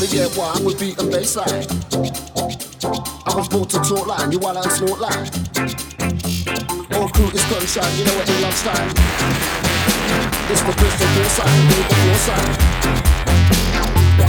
[0.00, 1.68] the yeah, why I'm with beat and bassline.
[3.28, 5.28] I was born to talk line, you while I snort line.
[6.96, 8.88] All crew is gunshine, you know what they love time.
[10.48, 12.48] It's for Bristol Foresight, you need the foresight.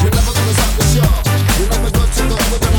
[0.04, 1.08] You're never gonna stop the show,
[1.56, 2.71] you're never gonna go with